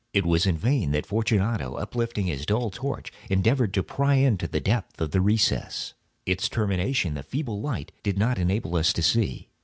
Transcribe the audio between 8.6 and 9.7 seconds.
us to see.